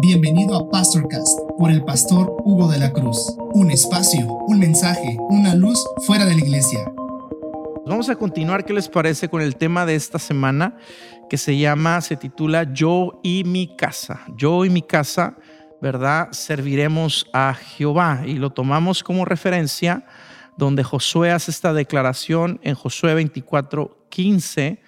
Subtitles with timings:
[0.00, 3.36] Bienvenido a Pastorcast por el pastor Hugo de la Cruz.
[3.52, 6.90] Un espacio, un mensaje, una luz fuera de la iglesia.
[7.86, 10.76] Vamos a continuar, ¿qué les parece con el tema de esta semana
[11.28, 14.20] que se llama, se titula Yo y mi casa?
[14.36, 15.36] Yo y mi casa,
[15.82, 16.28] ¿verdad?
[16.32, 20.06] Serviremos a Jehová y lo tomamos como referencia
[20.56, 24.80] donde Josué hace esta declaración en Josué 24, 15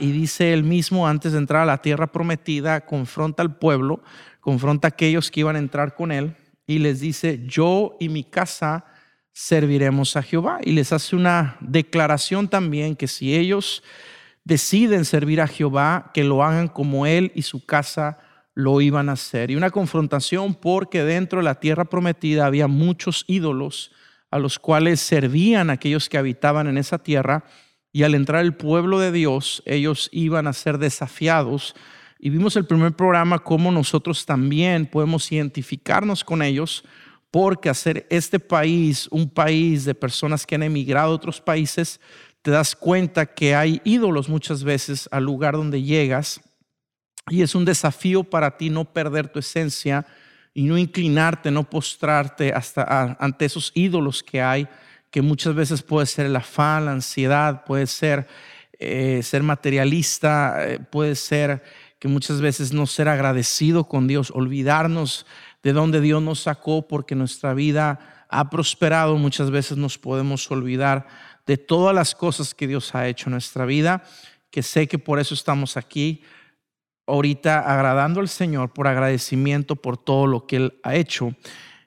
[0.00, 4.02] Y dice él mismo, antes de entrar a la tierra prometida, confronta al pueblo,
[4.40, 8.24] confronta a aquellos que iban a entrar con él y les dice, yo y mi
[8.24, 8.84] casa
[9.32, 10.60] serviremos a Jehová.
[10.62, 13.82] Y les hace una declaración también que si ellos
[14.44, 18.18] deciden servir a Jehová, que lo hagan como él y su casa
[18.54, 19.50] lo iban a hacer.
[19.50, 23.92] Y una confrontación porque dentro de la tierra prometida había muchos ídolos
[24.30, 27.44] a los cuales servían aquellos que habitaban en esa tierra
[27.92, 31.74] y al entrar el pueblo de Dios, ellos iban a ser desafiados.
[32.18, 36.84] Y vimos el primer programa cómo nosotros también podemos identificarnos con ellos,
[37.30, 42.00] porque hacer este país un país de personas que han emigrado a otros países,
[42.40, 46.40] te das cuenta que hay ídolos muchas veces al lugar donde llegas.
[47.28, 50.06] Y es un desafío para ti no perder tu esencia
[50.54, 54.66] y no inclinarte, no postrarte hasta ante esos ídolos que hay
[55.12, 58.26] que muchas veces puede ser el afán, la ansiedad, puede ser
[58.84, 61.62] eh, ser materialista, eh, puede ser
[62.00, 65.24] que muchas veces no ser agradecido con Dios, olvidarnos
[65.62, 71.06] de donde Dios nos sacó porque nuestra vida ha prosperado, muchas veces nos podemos olvidar
[71.46, 74.02] de todas las cosas que Dios ha hecho en nuestra vida,
[74.50, 76.22] que sé que por eso estamos aquí
[77.06, 81.36] ahorita agradando al Señor por agradecimiento por todo lo que Él ha hecho.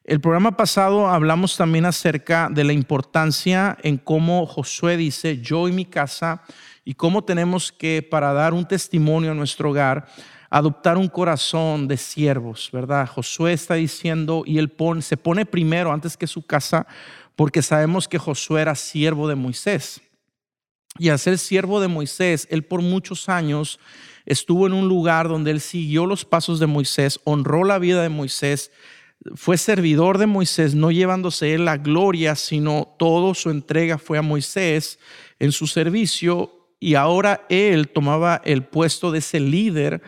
[0.08, 5.72] El programa pasado hablamos también acerca de la importancia en cómo Josué dice, yo y
[5.72, 6.44] mi casa,
[6.84, 10.06] y cómo tenemos que, para dar un testimonio a nuestro hogar,
[10.52, 13.08] adoptar un corazón de siervos, ¿verdad?
[13.08, 16.86] Josué está diciendo, y él se pone primero antes que su casa,
[17.36, 20.02] porque sabemos que Josué era siervo de Moisés.
[21.00, 23.80] Y al ser siervo de Moisés, él por muchos años
[24.28, 28.10] estuvo en un lugar donde él siguió los pasos de Moisés, honró la vida de
[28.10, 28.72] Moisés
[29.36, 34.22] fue servidor de Moisés, no llevándose él la gloria, sino todo su entrega fue a
[34.22, 35.00] Moisés
[35.40, 40.02] en su servicio y ahora él tomaba el puesto de ese líder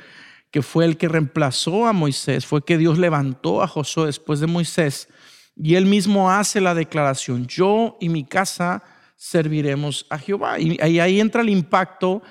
[0.52, 4.48] que fue el que reemplazó a Moisés, fue que Dios levantó a Josué después de
[4.48, 5.10] Moisés
[5.56, 8.84] y él mismo hace la declaración, yo y mi casa
[9.16, 10.60] serviremos a Jehová.
[10.60, 12.22] Y ahí entra el impacto,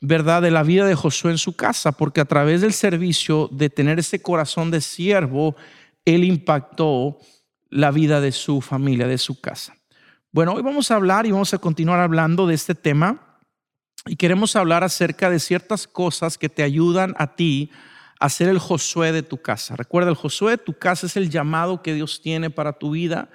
[0.00, 3.70] ¿verdad?, de la vida de Josué en su casa, porque a través del servicio, de
[3.70, 5.56] tener ese corazón de siervo,
[6.04, 7.18] él impactó
[7.70, 9.74] la vida de su familia, de su casa.
[10.32, 13.38] Bueno, hoy vamos a hablar y vamos a continuar hablando de este tema
[14.06, 17.70] y queremos hablar acerca de ciertas cosas que te ayudan a ti
[18.20, 19.76] a ser el Josué de tu casa.
[19.76, 23.28] Recuerda, el Josué de tu casa es el llamado que Dios tiene para tu vida.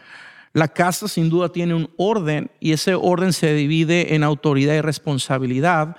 [0.53, 4.81] La casa sin duda tiene un orden y ese orden se divide en autoridad y
[4.81, 5.96] responsabilidad.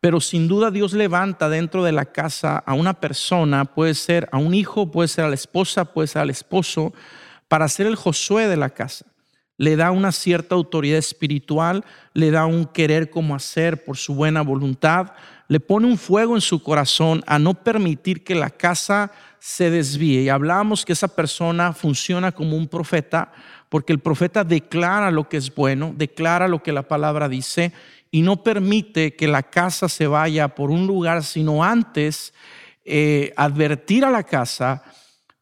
[0.00, 4.38] Pero sin duda Dios levanta dentro de la casa a una persona, puede ser a
[4.38, 6.92] un hijo, puede ser a la esposa, puede ser al esposo,
[7.48, 9.06] para ser el Josué de la casa.
[9.56, 14.42] Le da una cierta autoridad espiritual, le da un querer como hacer por su buena
[14.42, 15.14] voluntad,
[15.48, 19.10] le pone un fuego en su corazón a no permitir que la casa
[19.40, 20.22] se desvíe.
[20.22, 23.32] Y hablamos que esa persona funciona como un profeta,
[23.68, 27.72] porque el profeta declara lo que es bueno, declara lo que la palabra dice
[28.10, 32.32] y no permite que la casa se vaya por un lugar, sino antes
[32.84, 34.82] eh, advertir a la casa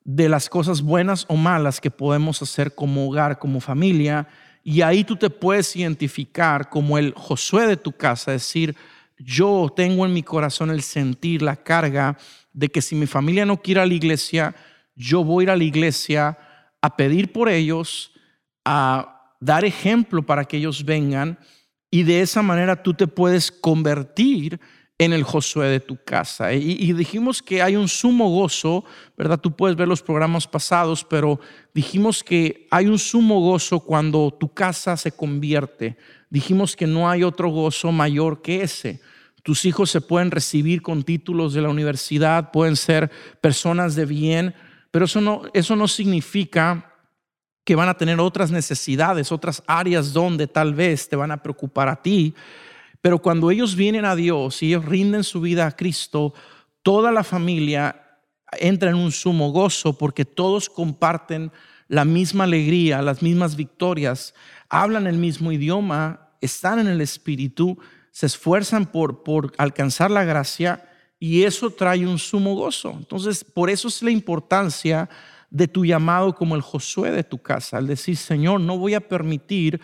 [0.05, 4.29] de las cosas buenas o malas que podemos hacer como hogar, como familia,
[4.63, 8.75] y ahí tú te puedes identificar como el Josué de tu casa, decir,
[9.19, 12.19] yo tengo en mi corazón el sentir, la carga
[12.53, 14.55] de que si mi familia no quiere ir a la iglesia,
[14.97, 16.39] yo voy a ir a la iglesia
[16.81, 18.13] a pedir por ellos,
[18.67, 21.39] a dar ejemplo para que ellos vengan
[21.91, 24.61] y de esa manera tú te puedes convertir
[24.99, 26.53] en el Josué de tu casa.
[26.55, 28.85] Y, dijimos que hay un sumo gozo,
[29.17, 29.39] ¿verdad?
[29.39, 31.39] Tú puedes ver los programas pasados, pero
[31.75, 35.97] dijimos que hay un sumo gozo cuando tu casa se convierte.
[36.31, 39.01] Dijimos que no hay otro gozo mayor que ese.
[39.43, 43.11] Tus hijos se pueden recibir con títulos de la universidad, pueden ser
[43.41, 44.55] personas de bien,
[44.91, 46.86] pero eso no, eso no significa
[47.67, 51.89] que van a tener otras necesidades, otras áreas donde tal vez te van a preocupar
[51.89, 52.33] a ti.
[53.01, 56.33] Pero cuando ellos vienen a Dios y ellos rinden su vida a Cristo,
[56.83, 58.21] toda la familia
[58.53, 61.51] entra en un sumo gozo porque todos comparten
[61.89, 64.33] la misma alegría, las mismas victorias,
[64.69, 67.77] hablan el mismo idioma, están en el Espíritu,
[68.13, 72.95] se esfuerzan por, por alcanzar la gracia y eso trae un sumo gozo.
[72.97, 75.09] Entonces, por eso es la importancia
[75.57, 79.01] de tu llamado como el Josué de tu casa, al decir, Señor, no voy a
[79.01, 79.81] permitir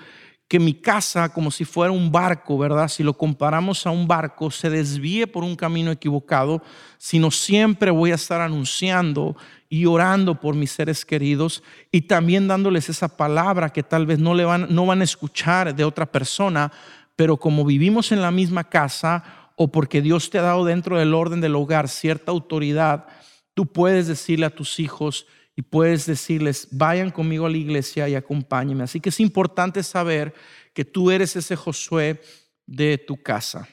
[0.47, 2.89] que mi casa, como si fuera un barco, ¿verdad?
[2.89, 6.63] Si lo comparamos a un barco, se desvíe por un camino equivocado,
[6.99, 9.35] sino siempre voy a estar anunciando
[9.71, 14.35] y orando por mis seres queridos y también dándoles esa palabra que tal vez no,
[14.35, 16.71] le van, no van a escuchar de otra persona,
[17.17, 19.25] pero como vivimos en la misma casa
[19.57, 23.07] o porque Dios te ha dado dentro del orden del hogar cierta autoridad,
[23.55, 28.15] tú puedes decirle a tus hijos, y puedes decirles, vayan conmigo a la iglesia y
[28.15, 28.85] acompáñenme.
[28.85, 30.35] Así que es importante saber
[30.73, 32.23] que tú eres ese Josué
[32.67, 33.69] de tu casa.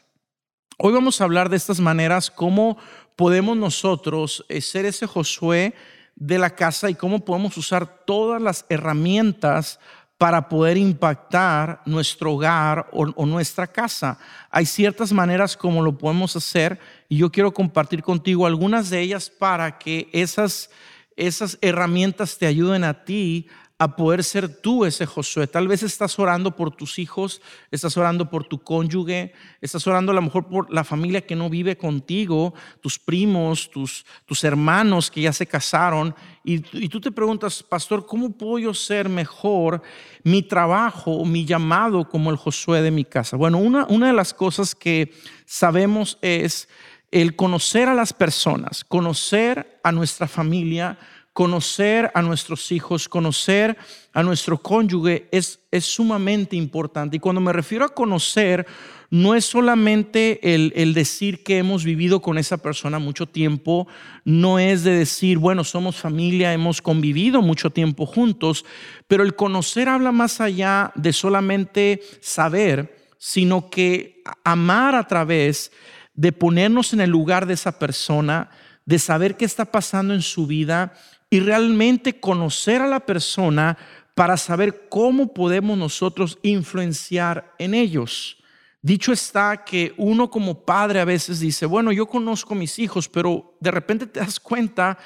[0.78, 2.78] Hoy vamos a hablar de estas maneras, cómo
[3.16, 5.74] podemos nosotros eh, ser ese Josué
[6.16, 9.80] de la casa y cómo podemos usar todas las herramientas
[10.18, 14.20] para poder impactar nuestro hogar o, o, nuestra casa.
[14.50, 16.78] Hay ciertas maneras como lo podemos hacer
[17.08, 20.70] y yo quiero compartir contigo algunas de ellas para que esas
[21.20, 23.48] esas herramientas te ayuden a ti
[23.82, 25.48] a poder ser tú ese Josué.
[25.48, 29.32] Tal vez estás orando por tus hijos, estás orando por tu cónyuge,
[29.62, 34.06] estás orando a lo mejor por la familia que no vive contigo, tus primos, tus,
[34.26, 36.14] tus hermanos que ya se casaron.
[36.44, 39.82] Y, tú te preguntas, pastor, ¿cómo puedo yo ser mejor
[40.24, 43.38] mi trabajo, mi llamado como el Josué de mi casa?
[43.38, 45.14] Bueno, una, una de las cosas que
[45.46, 46.68] sabemos es
[47.12, 50.98] el conocer a las personas, conocer a nuestra familia,
[51.34, 53.78] conocer a nuestros hijos, conocer
[54.12, 57.16] a nuestro cónyuge es, es sumamente importante.
[57.16, 58.68] Y cuando me refiero a conocer,
[59.10, 63.88] no es solamente el, el, decir que hemos vivido con esa persona mucho tiempo,
[64.26, 68.66] no es de decir, bueno, somos familia, hemos convivido mucho tiempo juntos,
[69.08, 75.72] pero el conocer habla más allá de solamente saber, sino que amar a través
[76.20, 78.50] de ponernos en el lugar de esa persona,
[78.84, 80.92] de saber qué está pasando en su vida
[81.30, 83.78] y realmente conocer a la persona
[84.16, 88.36] para saber cómo podemos nosotros influenciar en ellos.
[88.82, 93.08] Dicho está que uno como padre a veces dice, bueno, yo conozco a mis hijos,
[93.08, 94.98] pero de repente te das cuenta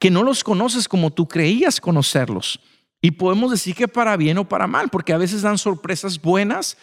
[0.00, 2.58] que no los conoces como tú creías conocerlos.
[3.00, 6.76] Y podemos decir que para bien o para mal, porque a veces dan sorpresas buenas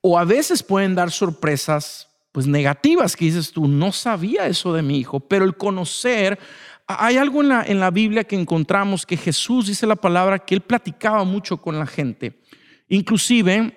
[0.00, 4.82] o a veces pueden dar sorpresas pues negativas que dices tú, no sabía eso de
[4.82, 6.38] mi hijo, pero el conocer,
[6.86, 10.54] hay algo en la, en la Biblia que encontramos que Jesús dice la palabra que
[10.54, 12.40] él platicaba mucho con la gente,
[12.88, 13.76] inclusive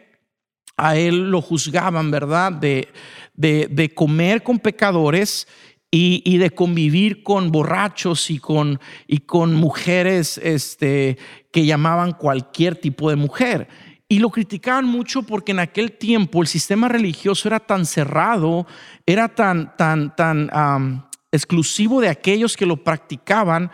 [0.77, 2.51] a él lo juzgaban, ¿verdad?
[2.51, 2.89] De,
[3.35, 5.47] de, comer con pecadores
[5.91, 11.17] y, y, de convivir con borrachos y con, y con mujeres este,
[11.51, 13.67] que llamaban cualquier tipo de mujer.
[14.13, 18.67] Y lo criticaban mucho porque en aquel tiempo el sistema religioso era tan cerrado,
[19.07, 23.71] era tan, tan, tan exclusivo de aquellos que lo practicaban,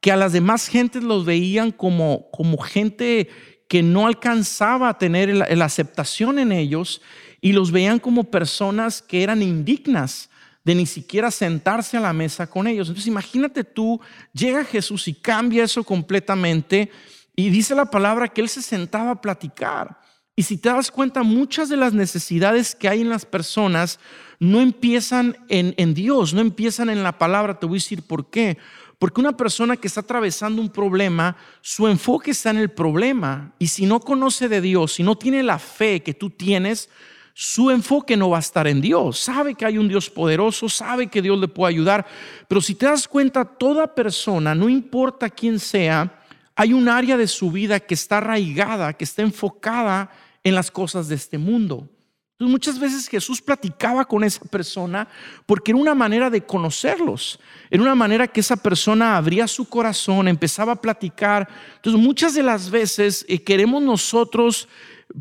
[0.00, 3.30] que a las demás gentes los veían como, como gente
[3.68, 7.02] que no alcanzaba a tener la, aceptación en ellos
[7.40, 10.30] y los veían como personas que eran indignas
[10.64, 12.86] de ni siquiera sentarse a la mesa con ellos.
[12.86, 14.00] Entonces imagínate tú,
[14.32, 16.92] llega Jesús y cambia eso completamente
[17.36, 20.00] y dice la palabra que él se sentaba a platicar.
[20.36, 23.98] Y si te das cuenta, muchas de las necesidades que hay en las personas
[24.38, 27.58] no empiezan en, en, Dios, no empiezan en la palabra.
[27.58, 28.56] Te voy a decir por qué.
[28.98, 33.52] Porque una persona que está atravesando un problema, su enfoque está en el problema.
[33.58, 36.88] Y si no conoce de Dios, si no tiene la fe que tú tienes,
[37.34, 39.18] su enfoque no va a estar en Dios.
[39.18, 42.06] Sabe que hay un Dios poderoso, sabe que Dios le puede ayudar.
[42.48, 46.19] Pero si te das cuenta, toda persona, no importa quién sea,
[46.60, 50.10] hay un área de su vida que está arraigada, que está enfocada
[50.44, 51.88] en las cosas de este mundo.
[52.32, 55.08] Entonces muchas veces Jesús platicaba con esa persona
[55.46, 57.40] porque era una manera de conocerlos,
[57.70, 61.48] era una manera que esa persona abría su corazón, empezaba a platicar.
[61.76, 64.68] Entonces muchas de las veces eh, queremos nosotros,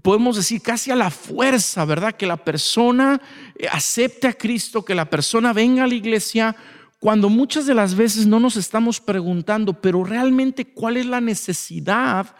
[0.01, 2.17] podemos decir casi a la fuerza, ¿verdad?
[2.17, 3.21] Que la persona
[3.55, 6.53] eh, acepte a Cristo, que la persona venga a la iglesia
[6.99, 12.35] cuando muchas de las veces no nos estamos preguntando, pero realmente cuál es la necesidad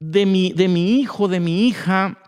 [0.00, 2.18] de mi, de mi hijo, de mi hija,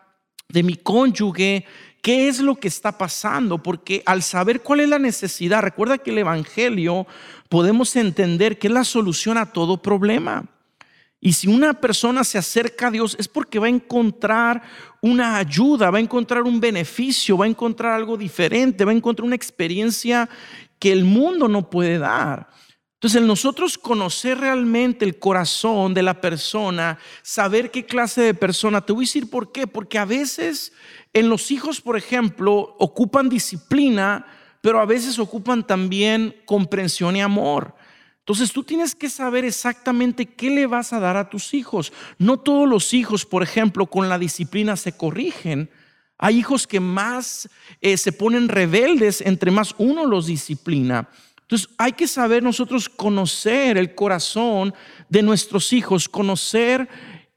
[0.48, 1.64] de mi cónyuge,
[2.02, 6.10] qué es lo que está pasando, porque al saber cuál es la necesidad, recuerda que
[6.10, 7.06] el Evangelio
[7.48, 10.44] podemos entender que es la solución a todo problema.
[11.22, 14.62] Y si una persona se acerca a Dios es porque va a encontrar
[15.02, 19.26] una ayuda, va a encontrar un beneficio, va a encontrar algo diferente, va a encontrar
[19.26, 20.30] una experiencia
[20.80, 22.48] que el mundo no puede dar.
[22.94, 28.84] Entonces, el nosotros conocer realmente el corazón de la persona, saber qué clase de persona,
[28.84, 30.72] te voy a decir por qué, porque a veces
[31.12, 34.26] en los hijos, por ejemplo, ocupan disciplina,
[34.60, 37.74] pero a veces ocupan también comprensión y amor.
[38.18, 41.92] Entonces tú tienes que saber exactamente qué le vas a dar a tus hijos.
[42.18, 45.70] No todos los hijos, por ejemplo, con la disciplina se corrigen.
[46.22, 47.48] Hay hijos que más
[47.80, 51.08] eh, se ponen rebeldes entre más uno los disciplina.
[51.40, 54.74] Entonces hay que saber nosotros conocer el corazón
[55.08, 56.86] de nuestros hijos, conocer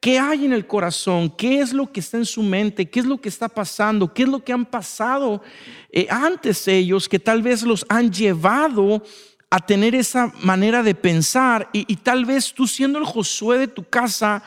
[0.01, 3.05] qué hay en el corazón, qué es lo que está en su mente, qué es
[3.05, 5.41] lo que está pasando, qué es lo que han pasado
[5.89, 9.01] eh, antes ellos que tal vez los han llevado
[9.49, 13.83] a tener esa manera de pensar y, tal vez tú siendo el Josué de tu
[13.83, 14.43] casa,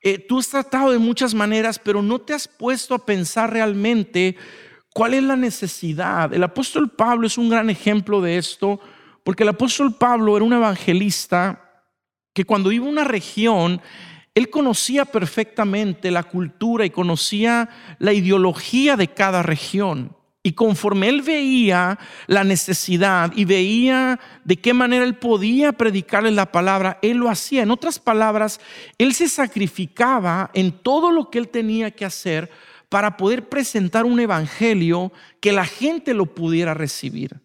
[0.00, 4.36] eh, tú has tratado de muchas maneras, pero no te has puesto a pensar realmente
[4.94, 6.32] cuál es la necesidad.
[6.32, 8.80] El apóstol Pablo es un gran ejemplo de esto
[9.24, 11.84] porque el apóstol Pablo era un evangelista
[12.32, 13.80] que cuando iba a una región,
[14.34, 20.16] él conocía perfectamente la cultura y conocía la ideología de cada región.
[20.48, 26.50] Y conforme él veía la necesidad y veía de qué manera él podía predicarle la
[26.50, 27.62] palabra, él lo hacía.
[27.62, 28.58] En otras palabras,
[28.96, 32.50] él se sacrificaba en todo lo que él tenía que hacer
[32.88, 37.36] para poder presentar un evangelio que la gente lo pudiera recibir.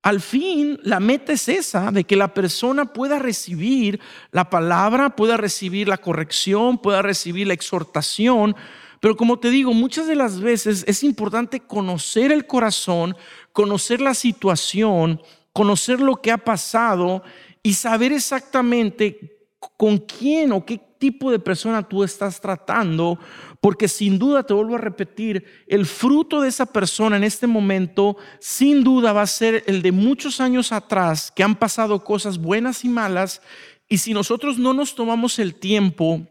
[0.00, 4.00] Al fin, la meta es esa, de que la persona pueda recibir
[4.32, 8.56] la palabra, pueda recibir la corrección, pueda recibir la exhortación.
[9.00, 13.16] Pero como te digo, muchas de las veces es importante conocer el corazón,
[13.52, 15.20] conocer la situación,
[15.52, 17.22] conocer lo que ha pasado
[17.62, 19.38] y saber exactamente
[19.76, 23.18] con quién o qué tipo de persona tú estás tratando,
[23.60, 28.16] porque sin duda, te vuelvo a repetir, el fruto de esa persona en este momento,
[28.40, 32.84] sin duda va a ser el de muchos años atrás, que han pasado cosas buenas
[32.84, 33.42] y malas,
[33.88, 36.26] y si nosotros no nos tomamos el tiempo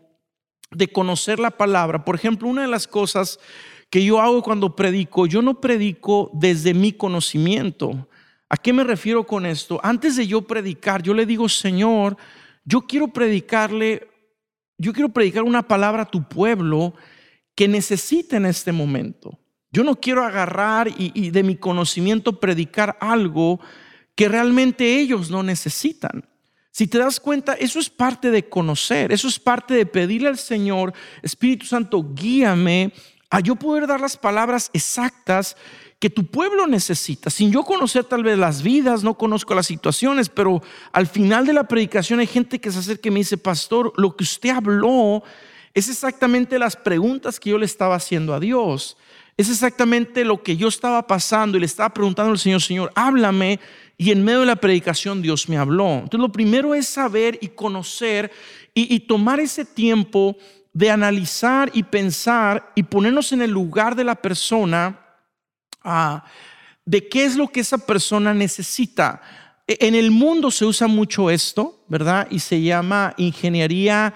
[0.71, 3.39] de conocer la palabra, por ejemplo, una de las cosas
[3.89, 8.09] que yo hago cuando predico, yo no predico desde mi conocimiento.
[8.49, 9.79] ¿A qué me refiero con esto?
[9.83, 12.17] Antes de yo predicar, yo le digo, Señor,
[12.63, 14.07] yo quiero predicarle
[14.77, 16.93] yo quiero predicar una palabra a tu pueblo
[17.55, 19.39] que necesita en este momento.
[19.71, 23.59] Yo no quiero agarrar y, de mi conocimiento predicar algo
[24.15, 26.25] que realmente ellos no necesitan.
[26.75, 30.37] Si te das cuenta, eso es parte de conocer, eso es parte de pedirle al
[30.37, 30.91] Señor,
[31.21, 32.91] Espíritu Santo, guíame
[33.29, 35.55] a yo poder dar las palabras exactas
[35.99, 37.29] que tu pueblo necesita.
[37.29, 41.53] Sin yo conocer tal vez las vidas, no conozco las situaciones, pero al final de
[41.53, 45.23] la predicación hay gente que se acerca y me dice, pastor, lo que usted habló
[45.73, 48.97] es exactamente las preguntas que yo le estaba haciendo a Dios.
[49.37, 53.61] Es exactamente lo que yo estaba pasando y le estaba preguntando al Señor, Señor, háblame.
[53.97, 55.93] Y en medio de la predicación Dios me habló.
[55.93, 58.31] Entonces lo primero es saber y conocer
[58.73, 60.35] y, tomar ese tiempo
[60.73, 64.99] de analizar y pensar y ponernos en el lugar de la persona
[66.85, 69.21] de qué es lo que esa persona necesita.
[69.65, 72.27] E, en el mundo se usa mucho esto, ¿verdad?
[72.29, 74.13] Y se llama ingeniería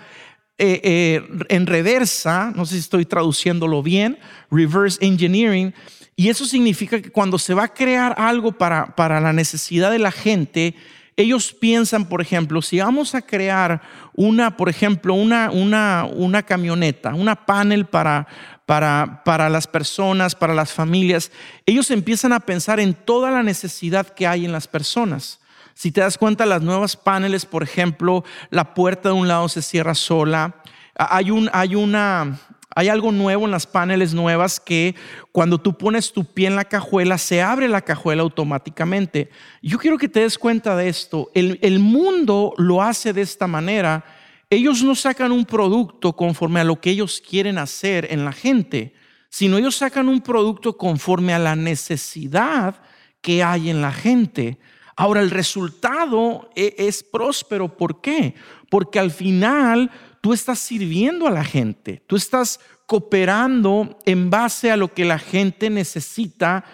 [0.58, 4.20] eh, eh, en reversa, no sé si estoy traduciéndolo bien,
[4.52, 5.74] reverse engineering.
[6.20, 10.00] Y eso significa que cuando se va a crear algo para, para la necesidad de
[10.00, 10.76] la gente,
[11.16, 13.82] ellos piensan, por ejemplo, si vamos a crear
[14.16, 18.28] una, por ejemplo, una, una, una camioneta, una panel para,
[18.66, 21.32] para, para las personas, para las familias,
[21.66, 25.40] ellos empiezan a pensar en toda la necesidad que hay en las personas.
[25.74, 29.62] Si te das cuenta, las nuevas paneles, por ejemplo, la puerta de un lado se
[29.62, 30.56] cierra sola.
[30.96, 32.42] Hay, un, hay, una,
[32.76, 34.96] hay algo nuevo en las paneles nuevas que
[35.32, 39.30] cuando tú pones tu pie en la cajuela, se abre la cajuela automáticamente.
[39.62, 41.32] Yo quiero que te des cuenta de esto.
[41.34, 44.06] El, mundo lo hace de esta manera
[44.52, 48.94] ellos no sacan un producto conforme a lo que ellos quieren hacer en la gente,
[49.30, 52.82] sino ellos sacan un producto conforme a la necesidad
[53.22, 54.58] que hay en la gente.
[54.96, 57.78] Ahora, el resultado e, es próspero.
[57.78, 58.34] ¿Por qué?
[58.72, 64.78] Porque al final tú estás sirviendo a la gente, tú estás cooperando en base a
[64.78, 66.66] lo que la gente necesita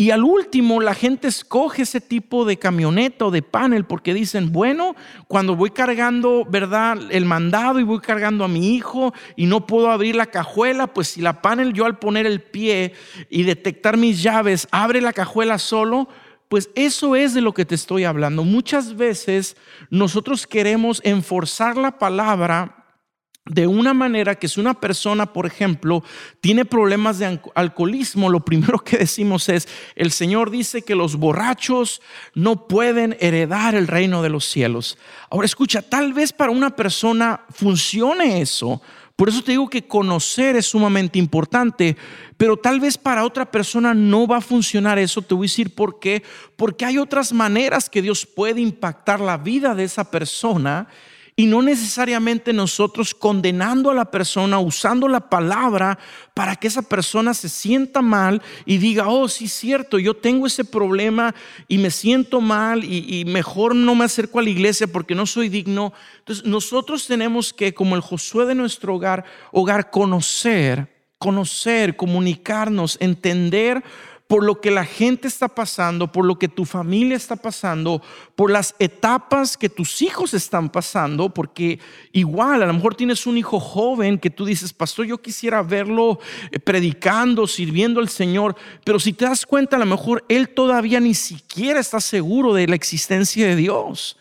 [0.00, 4.50] y al último, la gente escoge ese tipo de camioneta o de panel porque dicen,
[4.50, 4.96] bueno,
[5.28, 6.98] cuando voy cargando, ¿verdad?
[7.10, 11.08] El mandado y voy cargando a mi hijo y no puedo abrir la cajuela, pues
[11.08, 12.94] si la panel yo al poner el pie
[13.28, 16.08] y detectar mis llaves abre la cajuela solo,
[16.48, 18.42] pues eso es de lo que te estoy hablando.
[18.42, 19.54] Muchas veces
[19.90, 22.79] nosotros queremos enforzar la palabra
[23.46, 26.04] de una manera que si una persona, por ejemplo,
[26.40, 29.66] tiene problemas de alcoholismo, lo primero que decimos es,
[29.96, 32.02] el Señor dice que los borrachos
[32.34, 34.98] no pueden heredar el reino de los cielos.
[35.30, 38.80] Ahora escucha, tal vez para una persona funcione eso,
[39.20, 41.94] Por eso te digo que conocer es sumamente importante,
[42.38, 45.20] pero tal vez para otra persona no va a funcionar eso.
[45.20, 46.22] Te voy a decir por qué.
[46.56, 50.88] Porque hay otras maneras que Dios puede impactar la vida de esa persona
[51.36, 55.98] y no necesariamente nosotros condenando a la persona, usando la palabra
[56.34, 60.64] para que esa persona se sienta mal y diga, oh, sí cierto, yo tengo ese
[60.64, 61.34] problema
[61.68, 65.26] y me siento mal y, y, mejor no me acerco a la iglesia porque no
[65.26, 65.92] soy digno.
[66.18, 73.84] Entonces nosotros tenemos que, como el Josué de nuestro hogar, hogar conocer, conocer, comunicarnos, entender
[74.30, 78.00] por lo que la gente está pasando, por lo que tu familia está pasando,
[78.36, 81.80] por las etapas que tus hijos están pasando, porque
[82.12, 86.20] igual a lo mejor tienes un hijo joven que tú dices, pastor, yo quisiera verlo
[86.52, 91.00] eh, predicando, sirviendo al Señor, pero si te das cuenta, a lo mejor él todavía
[91.00, 94.16] ni siquiera está seguro de la existencia de Dios.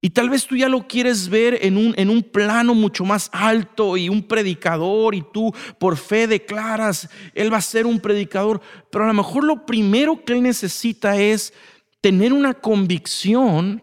[0.00, 3.30] Y tal vez tú ya lo quieres ver en un, en un plano mucho más
[3.32, 8.60] alto y un predicador y tú por fe declaras, él va a ser un predicador,
[8.90, 11.52] pero a lo mejor lo primero que él necesita es
[12.00, 13.82] tener una convicción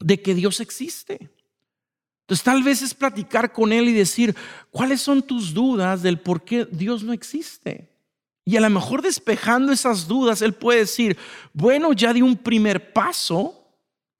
[0.00, 1.30] de que Dios existe.
[2.22, 4.34] Entonces tal vez es platicar con él y decir,
[4.70, 7.90] ¿cuáles son tus dudas del por qué Dios no existe?
[8.44, 11.16] Y a lo mejor despejando esas dudas, él puede decir,
[11.52, 13.59] bueno, ya di un primer paso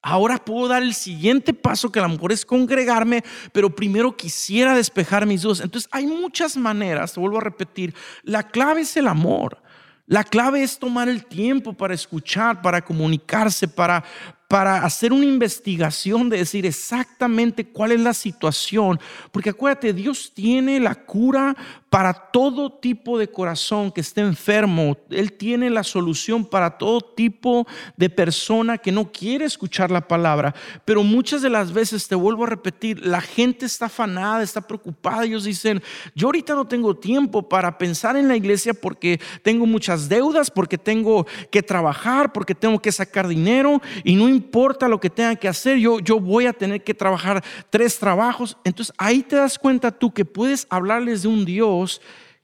[0.03, 4.75] Ahora puedo dar el siguiente paso que a lo mejor es congregarme, pero primero quisiera
[4.75, 5.61] despejar mis dudas.
[5.61, 9.63] Entonces hay muchas maneras, te vuelvo a repetir, la clave es el amor.
[10.07, 14.03] La clave es tomar el tiempo para escuchar, para comunicarse, para,
[14.51, 18.99] para hacer una investigación de decir exactamente cuál es la situación.
[19.31, 21.57] Porque acuérdate, Dios tiene la cura
[21.89, 24.97] para todo tipo de corazón que esté enfermo.
[25.09, 27.65] Él tiene la solución para todo tipo
[27.97, 30.53] de persona que no quiere escuchar la palabra.
[30.85, 35.25] Pero muchas de las veces, te vuelvo a repetir, la gente está afanada, está preocupada.
[35.25, 35.81] Ellos dicen,
[36.17, 40.79] yo ahorita no tengo tiempo para pensar en la iglesia porque tengo muchas deudas, porque
[40.79, 45.49] tengo que trabajar, porque tengo que sacar dinero y no importa lo que tenga que
[45.49, 48.57] hacer, yo, yo voy a tener que trabajar tres trabajos.
[48.65, 52.01] Entonces ahí te das cuenta tú que puedes hablarles de un Dios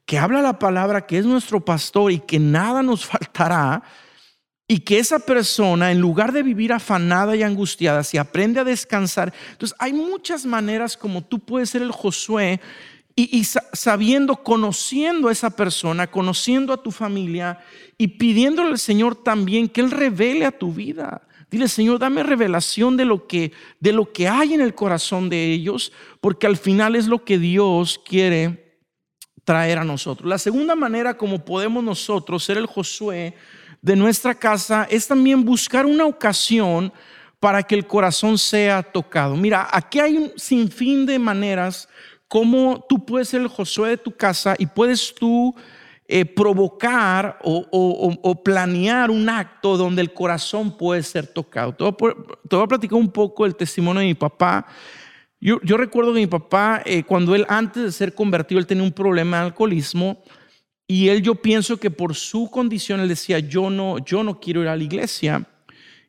[0.07, 3.83] que habla la palabra, que es nuestro pastor y que nada nos faltará,
[4.69, 9.33] y que esa persona, en lugar de vivir afanada y angustiada, se aprende a descansar.
[9.51, 12.59] Entonces, hay muchas maneras como tú puedes ser el Josué
[13.15, 17.59] y, y, sabiendo, conociendo a esa persona, conociendo a tu familia
[17.97, 21.26] y pidiéndole al Señor también que Él revele a tu vida.
[21.49, 25.53] Dile, Señor, dame revelación de lo que de lo que hay en el corazón de
[25.53, 28.81] ellos, porque al final es lo que Dios quiere
[29.45, 30.27] traer a nosotros.
[30.27, 33.33] La segunda manera como podemos nosotros ser el Josué
[33.81, 36.91] de nuestra casa es también buscar una ocasión
[37.39, 39.37] para que el corazón sea tocado.
[39.37, 41.87] Mira, aquí hay un sinfín de maneras
[42.27, 45.55] como tú puedes ser el Josué de tu casa y puedes tú
[46.09, 51.73] eh, provocar o, planear un acto donde el corazón puede ser tocado.
[51.73, 54.65] Te voy, a, platicar un poco el testimonio de mi papá.
[55.39, 58.93] Yo, recuerdo que mi papá, eh, cuando él antes de ser convertido, él tenía un
[58.93, 60.23] problema de alcoholismo
[60.87, 64.61] y él yo pienso que por su condición él decía, yo no, yo no quiero
[64.61, 65.45] ir a la iglesia.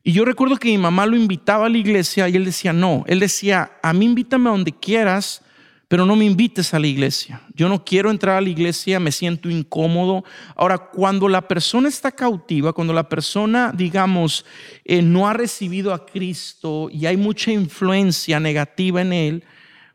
[0.05, 3.03] Y yo recuerdo que mi mamá lo invitaba a la iglesia y él decía, no,
[3.09, 5.43] él decía, a mí invítame a donde quieras,
[5.89, 7.41] pero no me invites a la iglesia.
[7.55, 10.23] Yo no quiero entrar a la iglesia, me siento incómodo.
[10.55, 14.45] Ahora, cuando la persona está cautiva, cuando la persona, digamos,
[14.85, 19.45] eh, no ha recibido a Cristo y hay mucha influencia negativa en él,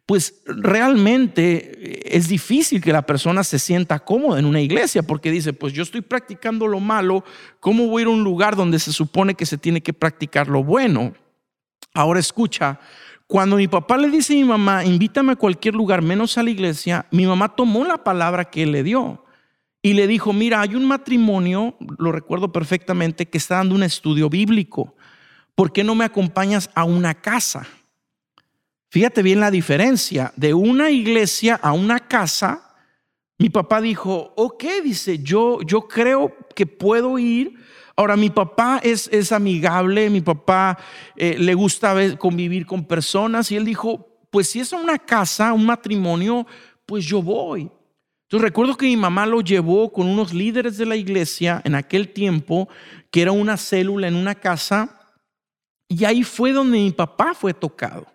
[0.07, 5.29] pues realmente eh, es difícil que la persona se sienta cómoda en una iglesia porque
[5.29, 7.23] dice, pues yo estoy practicando lo malo,
[7.59, 10.47] ¿cómo voy a ir a un lugar donde se supone que se tiene que practicar
[10.47, 11.13] lo bueno?
[11.93, 12.79] Ahora escucha,
[13.27, 16.49] cuando mi papá le dice a mi mamá, invítame a cualquier lugar menos a la
[16.49, 19.23] iglesia, mi mamá tomó la palabra que él le dio
[19.81, 24.29] y le dijo, mira, hay un matrimonio, lo recuerdo perfectamente, que está dando un estudio
[24.29, 24.95] bíblico.
[25.55, 27.67] ¿Por qué no me acompañas a una casa?
[28.89, 32.75] Fíjate bien la diferencia de una iglesia a una casa.
[33.37, 37.55] Mi papá dijo, ok, dice, yo, yo creo que puedo ir
[37.95, 40.77] Ahora, mi papá es, es amigable, mi papá
[41.15, 45.65] eh, le gusta convivir con personas y él dijo, pues si es una casa, un
[45.65, 46.47] matrimonio,
[46.87, 47.69] pues yo voy.
[48.23, 52.09] Entonces recuerdo que mi mamá lo llevó con unos líderes de la iglesia en aquel
[52.09, 52.67] tiempo,
[53.11, 54.99] que era una célula en una casa,
[55.87, 58.07] y ahí fue donde mi papá fue tocado.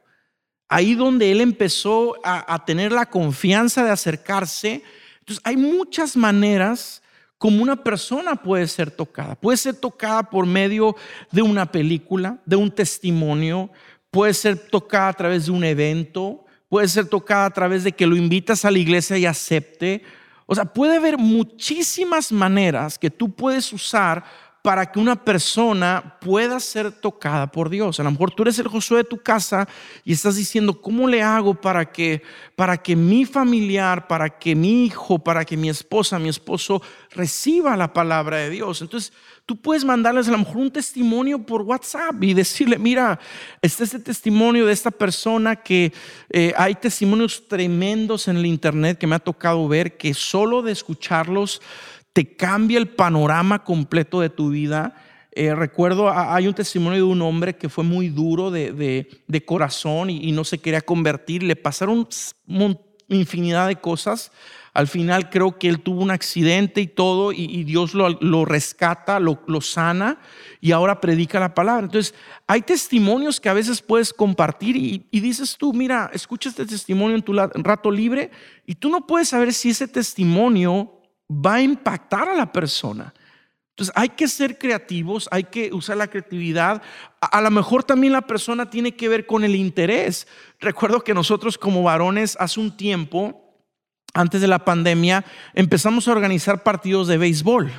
[0.68, 4.82] Ahí donde él empezó a, a tener la confianza de acercarse.
[5.20, 7.00] Entonces hay muchas maneras
[7.38, 9.36] como una persona puede ser tocada.
[9.36, 10.96] Puede ser tocada por medio
[11.30, 13.70] de una película, de un testimonio,
[14.10, 18.06] puede ser tocada a través de un evento, puede ser tocada a través de que
[18.06, 20.02] lo invitas a la iglesia y acepte.
[20.46, 24.24] O sea, puede haber muchísimas maneras que tú puedes usar
[24.68, 27.98] para que una persona pueda ser tocada por Dios.
[28.00, 29.66] A lo mejor tú eres el Josué de tu casa
[30.04, 32.20] y estás diciendo, ¿cómo le hago para que,
[32.54, 37.78] para que mi familiar, para que mi hijo, para que mi esposa, mi esposo reciba
[37.78, 38.82] la palabra de Dios?
[38.82, 39.14] Entonces,
[39.46, 43.18] tú puedes mandarles a lo mejor un testimonio por WhatsApp y decirle, mira,
[43.62, 45.94] este es el testimonio de esta persona que
[46.28, 50.72] eh, hay testimonios tremendos en el Internet que me ha tocado ver, que solo de
[50.72, 51.62] escucharlos
[52.18, 54.92] te cambia el panorama completo de tu vida.
[55.30, 59.06] Eh, recuerdo, hay un testimonio de un hombre que fue muy duro de,
[59.46, 61.44] corazón y, no se quería convertir.
[61.44, 62.08] Le pasaron
[63.06, 64.32] infinidad de cosas.
[64.74, 69.60] Al final creo que él tuvo un accidente y todo, y, Dios lo, rescata, lo,
[69.60, 70.18] sana
[70.60, 71.84] y ahora predica la palabra.
[71.84, 72.16] Entonces,
[72.48, 77.22] hay testimonios que a veces puedes compartir y dices tú, mira, escucha este testimonio en
[77.22, 78.32] tu rato libre
[78.66, 80.97] y tú no puedes saber si ese testimonio
[81.30, 83.12] va a impactar a la persona.
[83.70, 86.82] Entonces hay que ser creativos, hay que usar la creatividad.
[87.20, 90.26] A, lo mejor también la persona tiene que ver con el interés.
[90.58, 93.54] Recuerdo que nosotros como varones hace un tiempo,
[94.14, 97.70] antes de la pandemia, empezamos a organizar partidos de béisbol.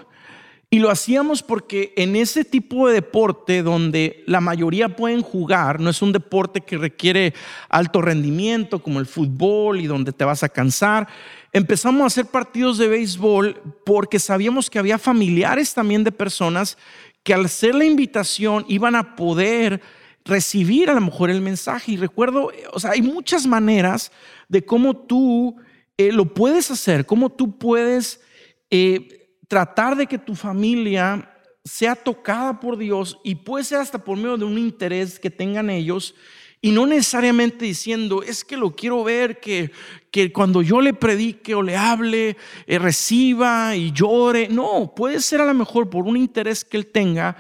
[0.72, 5.90] Y lo hacíamos porque en ese tipo de deporte donde la mayoría pueden jugar, no
[5.90, 7.34] es un deporte que requiere
[7.70, 11.08] alto rendimiento como el fútbol y donde te vas a cansar,
[11.54, 16.78] empezamos a hacer partidos de béisbol porque sabíamos que había familiares también de personas
[17.24, 19.82] que al hacer la invitación iban a poder
[20.24, 21.94] recibir a lo mejor el mensaje.
[21.94, 24.12] Y recuerdo, o sea, hay muchas maneras
[24.48, 25.56] de cómo tú
[25.98, 28.22] eh, lo puedes hacer, cómo tú puedes
[28.70, 29.19] eh,
[29.50, 31.30] tratar de que tu familia
[31.66, 35.70] sea tocada por Dios y puede ser hasta por medio de un interés que tengan
[35.70, 36.16] ellos
[36.62, 39.72] y no necesariamente diciendo, es que lo quiero ver, que,
[40.12, 42.36] que cuando yo le predique o le hable,
[42.68, 44.50] eh, reciba y llore.
[44.50, 47.38] No, puede ser a lo mejor por un interés que él tenga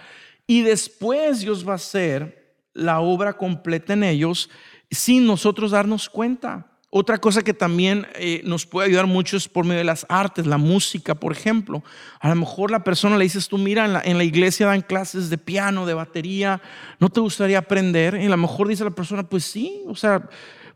[0.47, 4.49] y después Dios va a hacer la obra completa en ellos
[4.89, 6.68] sin nosotros darnos cuenta.
[6.91, 10.47] Otra cosa que también eh, nos puede ayudar mucho es por medio de las artes,
[10.47, 11.83] la música, por ejemplo.
[12.19, 14.81] A lo mejor la persona le dices tú, mira, en la, en la, iglesia dan
[14.81, 16.61] clases de piano, de batería,
[16.99, 18.15] ¿no te gustaría aprender?
[18.19, 20.27] Y a lo mejor dice la persona, pues sí, o sea,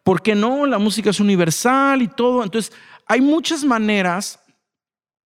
[0.04, 0.67] ¿por qué no?
[0.67, 2.43] La música es universal y todo.
[2.43, 2.71] Entonces,
[3.08, 4.39] hay muchas maneras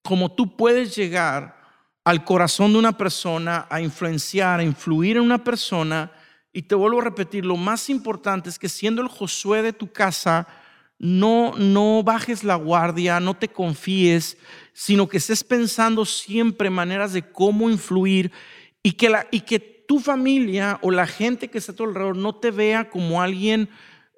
[0.04, 1.58] como tú puedes llegar
[2.06, 6.14] al corazón de una persona, a influenciar, a influir en una persona.
[6.54, 9.92] Y te vuelvo a repetir, lo más importante es que siendo el Josué de tu
[9.92, 10.48] casa,
[11.00, 14.38] no, no bajes la guardia, no te confíes,
[14.74, 18.32] sino que estés pensando siempre maneras de cómo influir
[18.84, 22.90] y que, tu familia o la gente que está a tu alrededor no te vea
[22.90, 23.70] como alguien,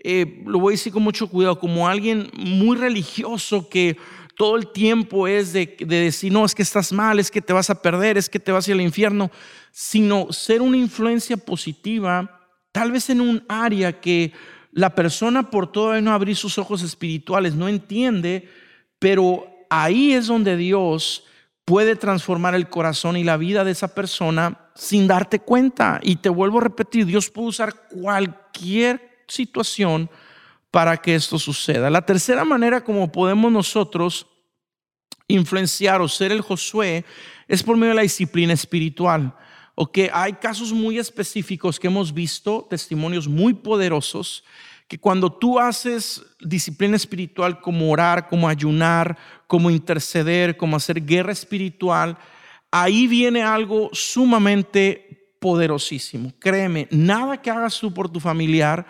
[0.03, 3.95] eh, lo voy a decir con mucho cuidado, como alguien muy religioso que
[4.35, 7.53] todo el tiempo es de, de, decir, no, es que estás mal, es que te
[7.53, 9.29] vas a perder, es que te vas al infierno,
[9.71, 14.33] sino ser una influencia positiva, tal vez en un área que
[14.79, 18.49] la persona por todo no abrir sus ojos espirituales no entiende,
[18.97, 21.25] pero ahí es donde Dios
[21.65, 25.99] puede transformar el corazón y la vida de esa persona sin darte cuenta.
[26.01, 30.09] Y te vuelvo a repetir, Dios puede usar cualquier situación
[30.71, 31.89] para que esto suceda.
[31.89, 34.27] La tercera manera como podemos nosotros
[35.27, 37.03] influenciar o ser el Josué
[37.49, 39.35] es por medio de la disciplina espiritual.
[39.75, 44.43] O que hay casos muy específicos que hemos visto, testimonios muy poderosos,
[44.89, 51.31] que cuando tú haces disciplina espiritual como orar, como ayunar, como interceder, como hacer guerra
[51.31, 52.17] espiritual,
[52.71, 56.33] ahí viene algo sumamente poderosísimo.
[56.39, 58.87] Créeme, nada que hagas tú por tu familiar,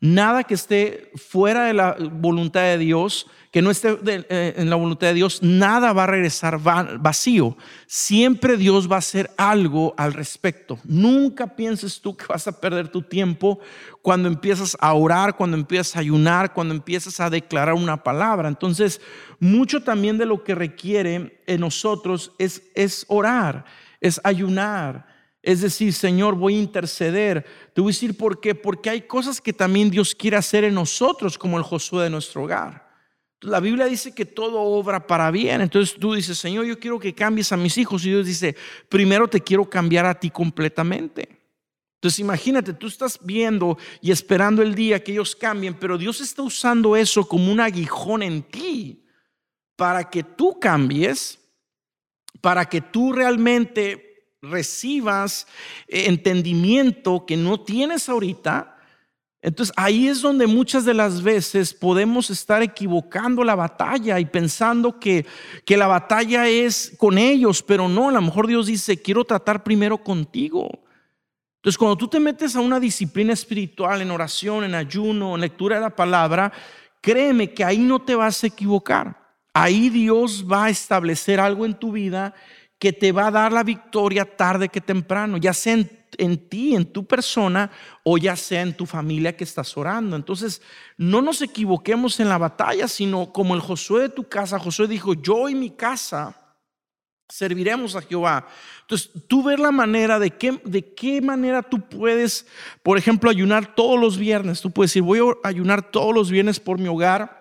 [0.00, 4.76] nada que esté fuera de la voluntad de Dios, que no esté eh, en la
[4.76, 7.56] voluntad de Dios, nada va a regresar vacío.
[7.86, 10.78] Siempre Dios va a hacer algo al respecto.
[10.84, 13.58] Nunca pienses tú que vas a perder tu tiempo
[14.02, 18.48] cuando empiezas a orar, cuando empiezas a ayunar, cuando empiezas a declarar una palabra.
[18.48, 19.00] Entonces,
[19.40, 23.64] mucho también de lo que requiere en nosotros es, es orar,
[24.00, 25.09] es ayunar.
[25.42, 27.46] Es decir, Señor, voy a interceder.
[27.74, 28.54] Te voy a decir por qué.
[28.54, 32.44] Porque hay cosas que también Dios quiere hacer en nosotros, como el Josué de nuestro
[32.44, 32.90] hogar.
[33.42, 35.62] La Biblia dice que todo obra para bien.
[35.62, 38.04] Entonces tú dices, Señor, yo quiero que cambies a mis hijos.
[38.04, 38.54] Y Dios dice,
[38.88, 41.40] primero te quiero cambiar a ti completamente.
[42.00, 46.42] Entonces imagínate, tú estás viendo y esperando el día que ellos cambien, pero Dios está
[46.42, 49.04] usando eso como un aguijón en ti
[49.76, 51.38] para que tú cambies,
[52.40, 54.09] para que tú realmente
[54.42, 55.46] recibas
[55.88, 58.76] entendimiento que no tienes ahorita
[59.42, 64.98] Entonces ahí es donde muchas de las veces podemos estar equivocando la batalla y pensando
[64.98, 65.26] que,
[65.64, 69.62] que la batalla es con ellos, pero no, a lo mejor Dios dice, quiero tratar
[69.62, 70.68] primero contigo.
[71.56, 75.76] Entonces cuando tú te metes a una disciplina espiritual, en oración, en ayuno, en lectura
[75.76, 76.50] de la palabra,
[77.02, 79.20] créeme que ahí no te vas a equivocar.
[79.52, 82.34] Ahí Dios va a establecer algo en tu vida
[82.80, 86.74] que te va a dar la victoria tarde que temprano, ya sea en en ti,
[86.74, 87.70] en tu persona,
[88.02, 90.16] o ya sea en tu familia que estás orando.
[90.16, 90.62] Entonces,
[90.96, 95.14] no nos equivoquemos en la batalla, sino como el Josué de tu casa, Josué dijo,
[95.14, 96.36] yo y mi casa
[97.28, 98.46] serviremos a Jehová.
[98.82, 102.46] Entonces, tú ver la manera de qué, de qué manera tú puedes,
[102.82, 104.60] por ejemplo, ayunar todos los viernes.
[104.60, 107.40] Tú puedes decir, voy a ayunar todos los viernes por mi hogar,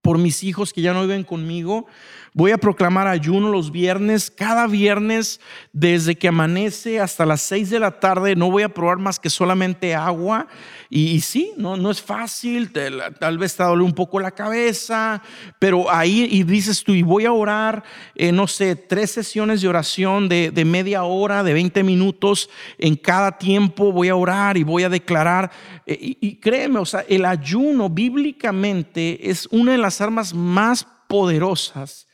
[0.00, 1.86] por mis hijos que ya no viven conmigo.
[2.34, 5.38] Voy a proclamar ayuno los viernes, cada viernes,
[5.74, 8.34] desde que amanece hasta las seis de la tarde.
[8.34, 10.46] No voy a probar más que solamente agua.
[10.88, 15.22] Y, sí, no, no es fácil, tal vez te duele un poco la cabeza,
[15.58, 17.82] pero ahí y dices tú, y voy a orar,
[18.14, 23.36] eh, no sé, tres sesiones de oración de, media hora, de 20 minutos en cada
[23.36, 23.92] tiempo.
[23.92, 25.50] Voy a orar y voy a declarar.
[25.84, 32.06] Eh, y créeme, o sea, el ayuno bíblicamente es una de las armas más poderosas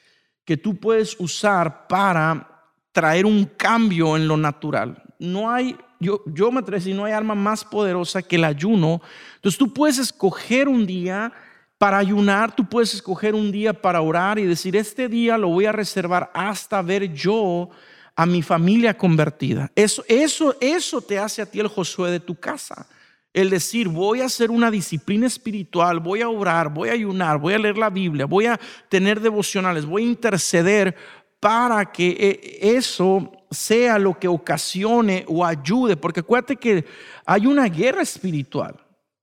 [0.49, 5.03] que tú puedes usar para traer un cambio en lo natural.
[5.19, 9.03] No hay, yo, yo me atrevo no hay arma más poderosa que el ayuno.
[9.35, 11.31] Entonces tú puedes escoger un día
[11.77, 15.67] para ayunar, tú puedes escoger un día para orar y decir, este día lo voy
[15.67, 17.69] a reservar hasta ver yo
[18.17, 19.71] a mi familia convertida.
[19.75, 22.87] Eso, eso, eso te hace a ti el Josué de tu casa
[23.33, 27.55] el decir, voy a hacer una disciplina espiritual, voy a orar, voy a ayunar, voy
[27.55, 30.97] a leer la Biblia, voy a tener devocionales, voy a interceder
[31.41, 36.85] para que eh, eso sea lo que ocasione o ayude, porque acuérdate que
[37.25, 38.77] hay una guerra espiritual.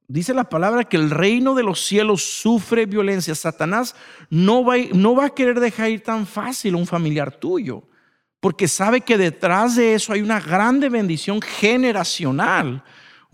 [0.07, 3.33] Dice la palabra que el reino de los cielos sufre violencia.
[3.33, 3.95] Satanás
[4.29, 7.83] no va, no va a querer dejar ir tan fácil a un familiar tuyo,
[8.39, 12.83] porque sabe que detrás de eso hay una grande bendición generacional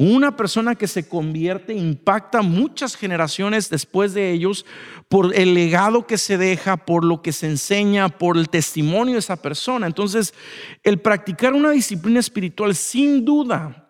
[0.02, 4.66] una persona que se convierte impacta muchas generaciones después de ellos
[5.10, 9.20] por el legado que se deja, por lo que se enseña, por el testimonio de
[9.20, 9.86] esa persona.
[9.86, 10.34] Entonces,
[10.82, 13.88] el practicar una disciplina espiritual sin duda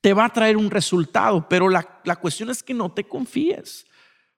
[0.00, 3.86] te va a traer un resultado, pero la, la cuestión es que no te confíes.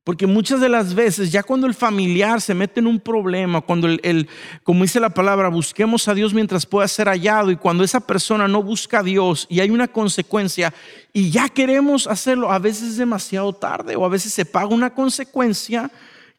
[0.03, 3.87] Porque muchas de las veces, ya cuando el familiar se mete en un problema, cuando
[3.87, 4.29] el,
[4.63, 8.49] como dice la palabra, busquemos a Dios mientras pueda ser hallado, y cuando esa persona
[8.49, 10.73] no busca a Dios y hay una consecuencia
[11.13, 14.95] y ya queremos hacerlo, a veces es demasiado tarde o a veces se paga una
[14.95, 15.91] consecuencia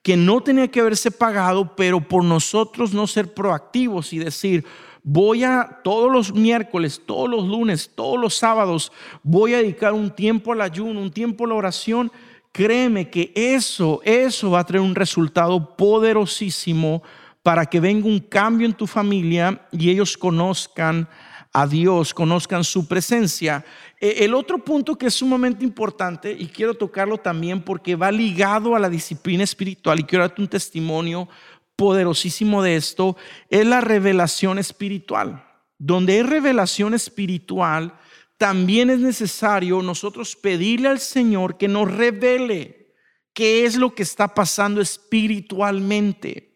[0.01, 4.65] que no tenía que haberse pagado, pero por nosotros no ser proactivos y decir,
[5.03, 10.09] voy a todos los miércoles, todos los lunes, todos los sábados, voy a dedicar un
[10.09, 12.11] tiempo al ayuno, un tiempo a la oración
[12.51, 17.01] créeme que eso, eso va a traer un resultado poderosísimo
[17.43, 21.07] para que venga un cambio en tu familia y ellos conozcan
[21.53, 23.65] a Dios, conozcan su presencia.
[23.99, 28.75] E, el otro punto que es sumamente importante, y quiero tocarlo también porque va ligado
[28.75, 31.27] a la disciplina espiritual, y quiero darte un testimonio
[31.75, 33.17] poderosísimo de esto,
[33.49, 35.43] es la revelación espiritual.
[35.77, 37.95] Donde hay revelación espiritual,
[38.41, 42.91] también es necesario nosotros pedirle al Señor que nos revele
[43.33, 46.51] qué es lo que está pasando espiritualmente.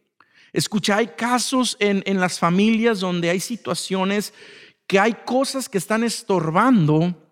[0.52, 4.34] Escucha, hay casos en, en las familias donde hay situaciones
[4.88, 7.24] que hay cosas que están estorbando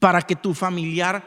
[0.00, 1.24] para que tu familiar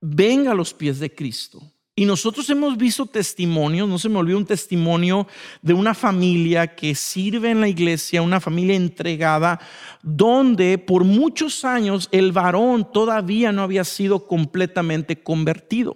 [0.00, 1.71] venga a los pies de Cristo.
[1.94, 5.26] Y nosotros hemos visto testimonios, no se me olvidó un testimonio
[5.60, 9.60] de una familia que sirve en la iglesia, una familia entregada,
[10.02, 15.92] donde por muchos años el varón todavía no había sido completamente convertido.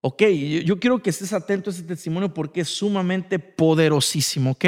[0.00, 0.24] Ok,
[0.64, 4.64] yo quiero que estés atento a ese testimonio porque es sumamente poderosísimo, ok.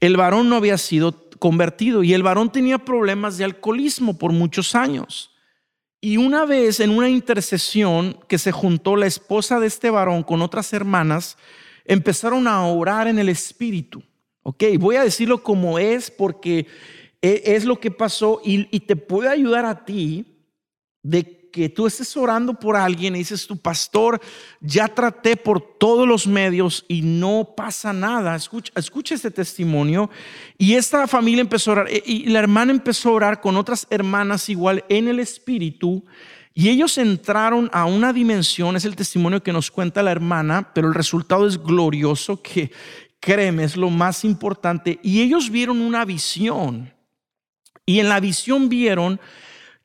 [0.00, 4.74] El varón no había sido convertido y el varón tenía problemas de alcoholismo por muchos
[4.74, 5.31] años.
[6.04, 10.42] Y una vez en una intercesión que se juntó la esposa de este varón con
[10.42, 11.38] otras hermanas,
[11.84, 14.02] empezaron a orar en el Espíritu.
[14.42, 16.66] Ok, voy a decirlo como es porque
[17.22, 20.26] e, es lo que pasó y, y te puede ayudar a ti
[21.04, 24.20] de que tú estés orando por alguien y dices, tu pastor,
[24.60, 28.34] ya traté por todos los medios y no pasa nada.
[28.34, 30.10] Escucha, escucha este testimonio.
[30.58, 33.86] Y esta familia empezó a orar e, y la hermana empezó a orar con otras
[33.90, 36.04] hermanas igual en el espíritu.
[36.54, 40.88] Y ellos entraron a una dimensión, es el testimonio que nos cuenta la hermana, pero
[40.88, 42.70] el resultado es glorioso, que
[43.20, 44.98] créeme, es lo más importante.
[45.02, 46.92] Y ellos vieron una visión.
[47.86, 49.20] Y en la visión vieron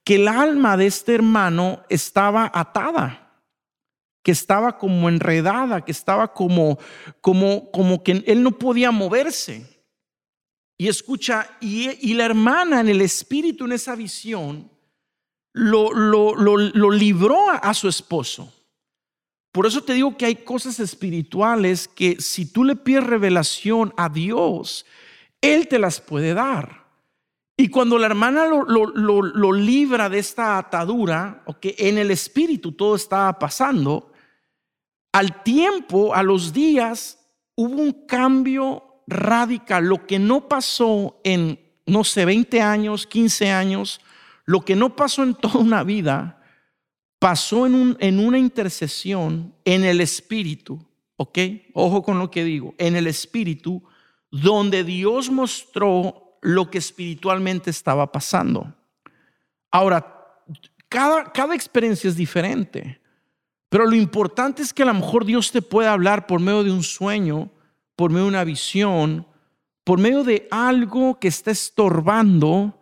[0.07, 3.43] que el alma de este hermano estaba atada,
[4.23, 6.79] que estaba como enredada, que estaba como,
[7.19, 9.83] como, como que él no podía moverse.
[10.77, 14.71] Y escucha, y, la hermana en el espíritu, en esa visión,
[15.51, 18.53] lo, lo, lo, libró a, a su esposo.
[19.51, 24.07] Por eso te digo que hay cosas espirituales que si tú le pides revelación a
[24.07, 24.85] Dios,
[25.41, 26.86] Él te las puede dar.
[27.59, 33.39] Y cuando la hermana lo, libra de esta atadura, que en el espíritu todo estaba
[33.39, 34.11] pasando,
[35.11, 37.17] al tiempo, a los días,
[37.55, 39.85] hubo un cambio radical.
[39.85, 44.01] Lo que no pasó en, no sé, 20 años, 15 años,
[44.45, 46.43] lo que no pasó en toda una vida,
[47.17, 50.79] pasó en, en una intercesión en el espíritu,
[51.15, 51.39] ¿ok?
[51.73, 53.81] Ojo con lo que digo, en el espíritu,
[54.29, 58.73] donde Dios mostró lo que espiritualmente estaba pasando.
[59.71, 60.13] Ahora,
[60.89, 63.01] cada, cada experiencia es diferente,
[63.69, 66.71] pero lo importante es que a lo mejor Dios te pueda hablar por medio de
[66.71, 67.51] un sueño,
[67.95, 69.27] por medio de una visión,
[69.83, 72.79] por medio de algo que está estorbando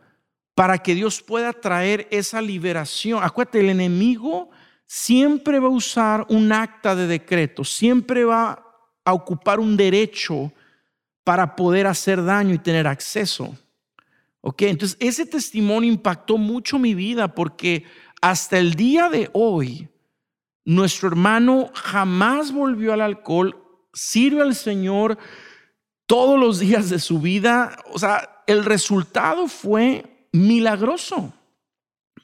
[0.56, 3.24] para que Dios pueda traer esa liberación.
[3.24, 4.50] Acuérdate, el enemigo
[4.86, 8.64] siempre va a usar un acta de decreto, siempre va
[9.04, 10.52] a ocupar un derecho
[11.26, 13.58] para poder hacer daño y tener acceso.
[14.40, 17.84] Ok, entonces ese testimonio impactó mucho mi vida porque
[18.22, 19.90] hasta el día de hoy,
[20.64, 23.58] nuestro hermano jamás volvió al alcohol,
[23.92, 25.18] sirve al Señor
[26.06, 27.76] todos los días de su vida.
[27.92, 31.34] O sea, el resultado fue milagroso.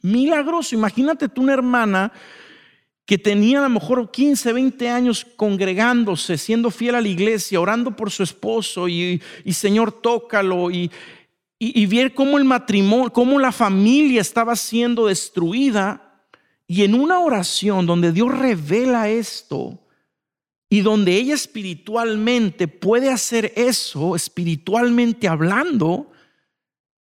[0.03, 0.75] Milagroso.
[0.75, 2.11] Imagínate tú una hermana
[3.05, 7.95] que tenía a lo mejor 15, 20 años congregándose, siendo fiel a la iglesia, orando
[7.95, 10.91] por su esposo y, Señor, tócalo y,
[11.59, 16.23] y, y ver cómo el matrimonio, cómo la familia estaba siendo destruida.
[16.67, 19.81] Y en una oración donde Dios revela esto
[20.69, 26.09] y donde ella espiritualmente puede hacer eso, espiritualmente hablando,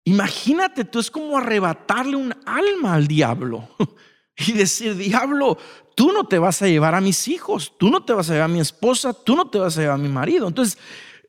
[0.05, 3.66] imagínate, tú es como arrebatarle un alma al diablo
[4.37, 5.59] y decir, diablo,
[5.94, 8.51] tú no te vas a llevar a mis hijos, tú no te vas a llevar
[8.51, 10.46] a mi esposa, tú no te vas a llevar a mi marido.
[10.46, 10.79] Entonces,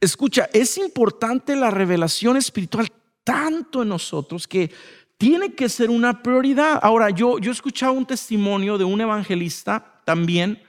[0.02, 2.92] escucha, es importante la revelación espiritual
[3.24, 4.72] tanto en nosotros que
[5.18, 6.80] tiene que ser una prioridad.
[6.82, 10.62] Ahora, yo, yo he escuchado un testimonio de un evangelista también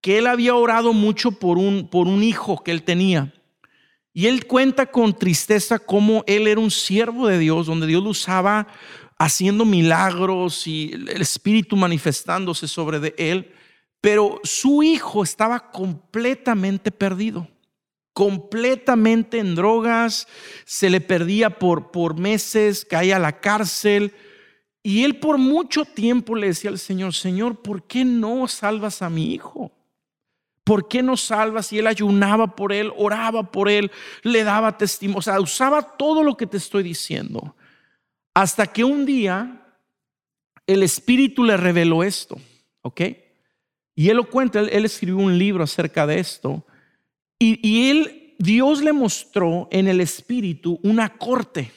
[0.00, 3.32] que él había orado mucho por un, por un hijo que él tenía.
[4.12, 8.10] Y él cuenta con tristeza cómo él era un siervo de Dios, donde Dios lo
[8.10, 8.68] usaba
[9.24, 13.52] haciendo milagros y el Espíritu manifestándose sobre de él,
[14.02, 17.48] pero su hijo estaba completamente perdido,
[18.12, 20.28] completamente en drogas,
[20.66, 24.12] se le perdía por, por meses, caía a la cárcel.
[24.82, 29.08] Y él por mucho tiempo le decía al Señor, Señor, ¿por qué no salvas a
[29.08, 29.72] mi hijo?
[30.64, 31.72] ¿Por qué no salvas?
[31.72, 33.90] Y él ayunaba por él, oraba por él,
[34.22, 37.56] le daba testimonio, o sea, usaba todo lo que te estoy diciendo.
[38.34, 39.64] Hasta que un día
[40.66, 42.36] el Espíritu le reveló esto,
[42.82, 43.00] ¿ok?
[43.94, 46.66] Y él lo cuenta, él, escribió un libro acerca de esto.
[47.38, 51.70] Y, y él, Dios le mostró en el Espíritu una corte,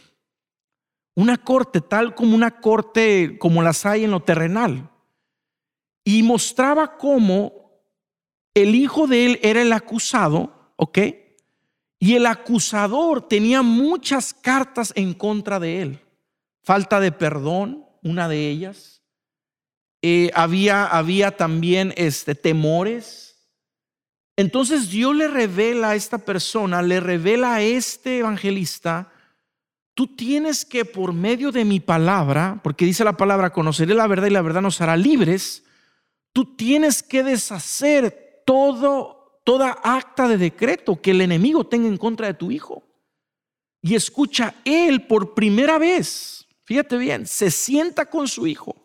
[1.16, 4.90] una corte tal como una corte como las hay en lo terrenal.
[6.04, 7.54] Y mostraba cómo
[8.56, 11.00] el hijo de él era el acusado, ¿ok?
[12.00, 16.07] Y el acusador tenía muchas cartas en contra de él
[16.68, 19.02] falta de perdón, una de ellas.
[20.02, 23.48] Eh, había, había también este, temores.
[24.36, 29.14] Entonces Dios le revela a esta persona, le revela a este evangelista,
[29.94, 34.28] tú tienes que por medio de mi palabra, porque dice la palabra, conoceré la verdad
[34.28, 35.64] y la verdad nos hará libres,
[36.34, 42.28] tú tienes que deshacer todo, toda acta de decreto que el enemigo tenga en contra
[42.28, 42.84] de tu hijo.
[43.82, 46.37] Y escucha, él por primera vez
[46.68, 48.76] fíjate bien, se sienta con su hijo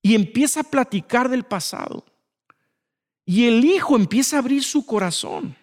[0.00, 2.04] y empieza a platicar del pasado.
[3.24, 5.56] Y el hijo empieza a abrir su corazón.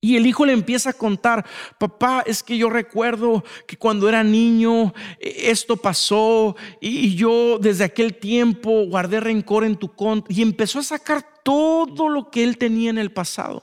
[0.00, 1.44] Y el hijo le empieza a contar,
[1.80, 7.82] papá, es que yo recuerdo que cuando era niño e, esto pasó y yo desde
[7.82, 10.32] aquel tiempo guardé rencor en tu contra.
[10.32, 13.62] Y empezó a sacar todo lo que él tenía en el pasado.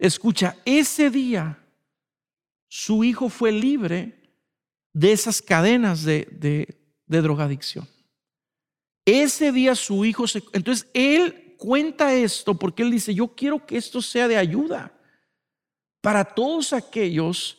[0.00, 1.60] Escucha, ese día
[2.66, 4.21] su hijo fue libre
[4.92, 7.86] de esas cadenas de, drogadicción.
[9.04, 10.42] Ese día su hijo se...
[10.52, 14.92] Entonces él cuenta esto porque él dice, yo quiero que esto sea de ayuda
[16.00, 17.58] para todos aquellos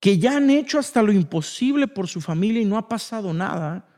[0.00, 3.88] que ya han hecho hasta lo imposible por su familia y no ha pasado nada,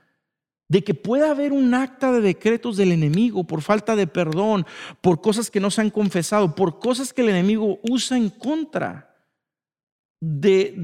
[0.68, 4.66] de que pueda haber un acta de decretos del enemigo por falta de perdón,
[5.01, 9.08] por cosas que no se han confesado, por cosas que el enemigo usa en contra
[10.21, 10.75] de,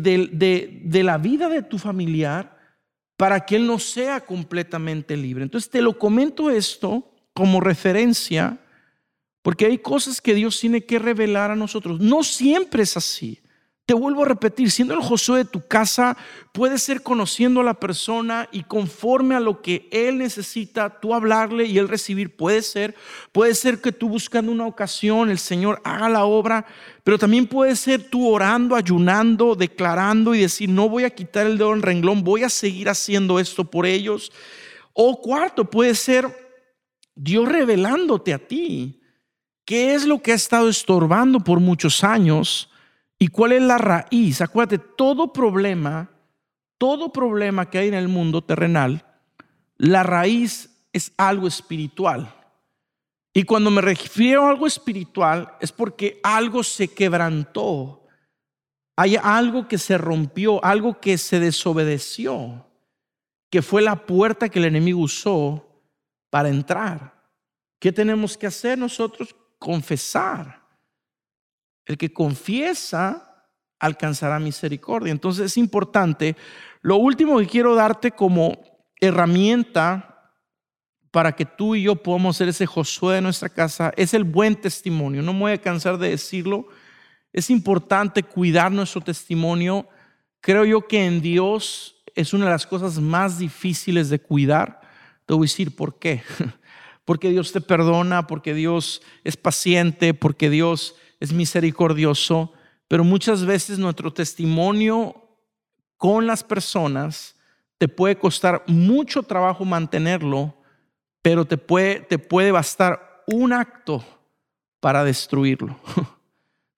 [0.84, 2.58] de, la vida de tu familiar
[3.16, 5.44] para que él no sea completamente libre.
[5.44, 8.60] Entonces te lo comento esto como referencia,
[9.42, 12.00] porque hay cosas que Dios tiene que revelar a nosotros.
[12.00, 13.40] No siempre es así.
[13.86, 16.16] Te vuelvo a repetir, siendo el Josué de tu casa,
[16.52, 21.66] puedes ser conociendo a la persona y conforme a lo que él necesita, tú hablarle
[21.66, 22.34] y él recibir.
[22.34, 22.94] Puede ser,
[23.30, 26.64] puede ser que tú buscando una ocasión, el Señor haga la obra,
[27.02, 31.58] pero también puede ser tú orando, ayunando, declarando y decir, no voy a quitar el
[31.58, 34.32] dedo en renglón, voy a seguir haciendo esto por ellos.
[34.94, 36.26] O cuarto, puede ser
[37.14, 39.02] Dios revelándote a ti
[39.66, 42.70] qué es lo que ha estado estorbando por muchos años
[43.18, 44.40] ¿Y cuál es la raíz?
[44.40, 46.10] Acuérdate, todo problema,
[46.78, 49.04] todo problema que hay en el mundo terrenal,
[49.76, 52.34] la raíz es algo espiritual.
[53.32, 58.06] Y cuando me refiero a algo espiritual es porque algo se quebrantó,
[58.96, 62.66] hay algo que se rompió, algo que se desobedeció,
[63.50, 65.66] que fue la puerta que el enemigo usó
[66.30, 67.14] para entrar.
[67.80, 69.34] ¿Qué tenemos que hacer nosotros?
[69.58, 70.63] Confesar.
[71.86, 73.34] El que confiesa
[73.78, 75.12] alcanzará misericordia.
[75.12, 76.36] Entonces es importante.
[76.80, 78.58] Lo último que quiero darte como
[79.00, 80.32] herramienta
[81.10, 84.56] para que tú y yo podamos ser ese Josué de nuestra casa es el buen
[84.56, 85.22] testimonio.
[85.22, 86.66] No me voy a cansar de decirlo.
[87.32, 89.88] Es importante cuidar nuestro testimonio.
[90.40, 94.80] Creo yo que en Dios es una de las cosas más difíciles de cuidar.
[95.26, 96.22] Te voy a decir por qué.
[97.04, 102.52] Porque Dios te perdona, porque Dios es paciente, porque Dios es misericordioso,
[102.88, 105.24] pero muchas veces nuestro testimonio
[105.96, 107.36] con las personas
[107.78, 110.54] te puede costar mucho trabajo mantenerlo,
[111.22, 114.04] pero te puede, te puede bastar un acto
[114.80, 115.78] para destruirlo.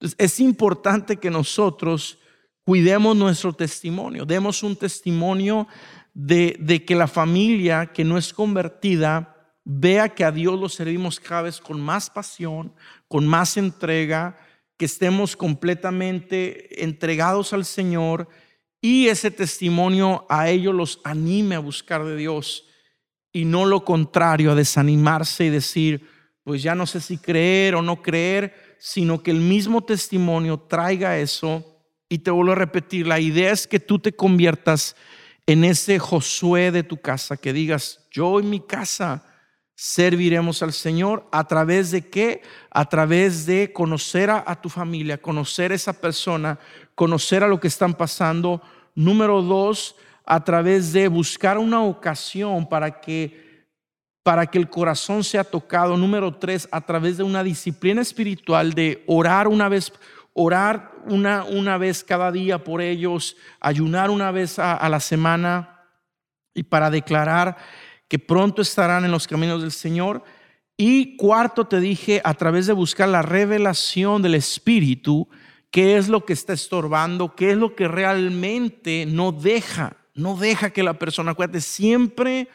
[0.01, 2.18] Entonces es importante que nosotros
[2.64, 5.66] cuidemos nuestro testimonio, demos un testimonio
[6.14, 9.36] de, de que la familia que no es convertida
[9.68, 12.72] vea que a Dios lo servimos cada vez con más pasión,
[13.08, 14.38] con más entrega,
[14.76, 18.28] que estemos completamente entregados al Señor
[18.80, 22.66] y ese testimonio a ellos los anime a buscar de Dios
[23.32, 26.08] y no lo contrario, a desanimarse y decir,
[26.44, 31.18] pues ya no sé si creer o no creer, sino que el mismo testimonio traiga
[31.18, 31.82] eso.
[32.08, 34.94] Y te vuelvo a repetir, la idea es que tú te conviertas
[35.44, 39.24] en ese Josué de tu casa, que digas, yo en mi casa
[39.76, 42.42] serviremos al Señor a través de qué?
[42.70, 46.58] A través de conocer a, tu familia, conocer a esa persona,
[46.94, 48.62] conocer a lo que están pasando.
[48.94, 53.44] Número dos, a través de buscar una ocasión para que
[54.22, 55.96] para que el corazón sea tocado.
[55.96, 59.92] Número tres, a través de una disciplina espiritual de orar una vez,
[60.32, 65.86] orar una, una vez cada día por ellos, ayunar una vez a la semana
[66.54, 67.56] y para declarar
[68.09, 70.22] que pronto estarán en los caminos del Señor.
[70.76, 75.28] Y cuarto, te dije, a través de buscar la revelación del Espíritu,
[75.70, 80.70] qué es lo que está estorbando, qué es lo que realmente no deja, no deja
[80.70, 82.48] que la persona, acuérdate, siempre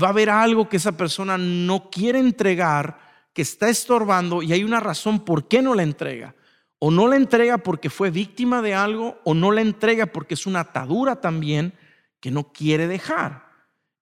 [0.00, 2.98] va a haber algo que esa persona no quiere entregar,
[3.32, 6.34] que está estorbando y hay una razón por qué no la entrega.
[6.82, 10.46] O no la entrega porque fue víctima de algo, o no la entrega porque es
[10.46, 11.74] una atadura también
[12.20, 13.49] que no quiere dejar.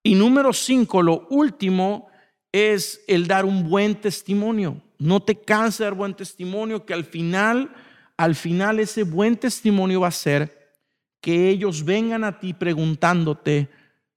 [0.08, 2.08] Y número cinco, lo último
[2.50, 4.80] es el dar un buen testimonio.
[4.98, 7.70] No te canses de dar buen testimonio, que al final,
[8.16, 10.72] al final ese buen testimonio va a ser
[11.20, 13.68] que ellos vengan a ti preguntándote,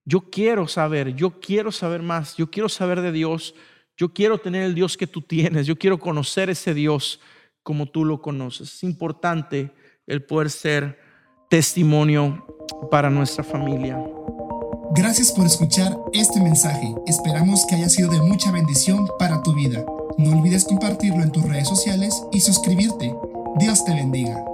[0.05, 3.53] yo quiero saber, yo quiero saber más, yo quiero saber de Dios,
[3.97, 7.19] yo quiero tener el Dios que tú tienes, yo quiero conocer ese Dios
[7.63, 8.75] como tú lo conoces.
[8.75, 9.73] Es importante
[10.07, 10.97] el poder ser
[11.49, 12.45] testimonio
[12.89, 14.01] para nuestra familia.
[14.93, 16.93] Gracias por escuchar este mensaje.
[17.07, 19.85] Esperamos que haya sido de mucha bendición para tu vida.
[20.17, 23.15] No olvides compartirlo en tus redes sociales y suscribirte.
[23.57, 24.50] Dios te bendiga.